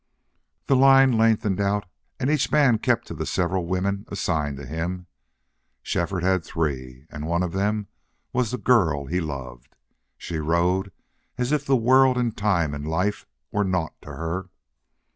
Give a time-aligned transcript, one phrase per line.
[0.65, 1.87] The line lengthened out
[2.19, 5.05] and each man kept to the several women assigned to him.
[5.83, 7.87] Shefford had three, and one of them
[8.33, 9.75] was the girl he loved.
[10.17, 10.91] She rode
[11.37, 14.49] as if the world and time and life were naught to her.